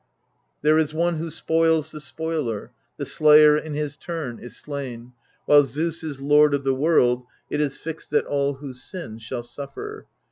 [0.63, 5.13] There is one who spoils the spoiler; the slayer in his turn is slain;
[5.45, 9.43] while Zeus is lord of the world, it is fixed that all who sin shall
[9.43, 10.07] suffer."